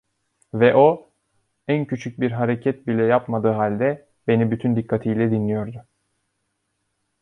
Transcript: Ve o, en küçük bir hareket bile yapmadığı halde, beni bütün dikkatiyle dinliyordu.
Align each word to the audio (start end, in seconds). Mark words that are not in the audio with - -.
Ve 0.53 0.75
o, 0.75 1.09
en 1.67 1.85
küçük 1.85 2.19
bir 2.19 2.31
hareket 2.31 2.87
bile 2.87 3.03
yapmadığı 3.03 3.51
halde, 3.51 4.07
beni 4.27 4.51
bütün 4.51 4.75
dikkatiyle 4.75 5.31
dinliyordu. 5.31 5.83